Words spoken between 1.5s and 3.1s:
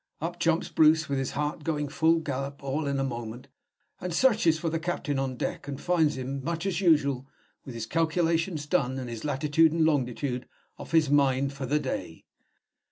going full gallop all in a